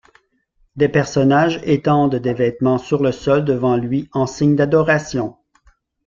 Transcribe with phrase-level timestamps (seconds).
[0.77, 5.37] Des personnages étendent des vêtements sur le sol devant lui en signe d'adoration.